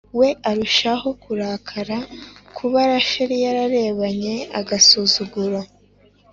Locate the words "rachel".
2.91-3.31